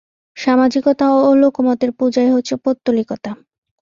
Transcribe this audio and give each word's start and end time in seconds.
সামাজিকতা 0.37 1.05
ও 1.19 1.29
লোকমতের 1.35 1.91
পূজাই 1.91 2.29
হচ্ছে 2.31 2.53
পৌত্তলিকতা। 2.55 3.31